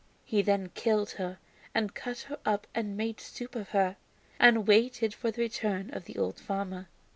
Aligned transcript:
He 0.25 0.41
then 0.41 0.69
killed 0.73 1.11
her 1.21 1.37
and 1.75 1.93
cut 1.93 2.21
her 2.21 2.39
up 2.43 2.65
and 2.73 2.97
made 2.97 3.19
soup 3.19 3.53
of 3.53 3.69
her, 3.69 3.97
and 4.39 4.65
waited 4.67 5.13
for 5.13 5.29
the 5.29 5.43
return 5.43 5.91
of 5.93 6.05
the 6.05 6.17
old 6.17 6.39
farmer. 6.39 6.87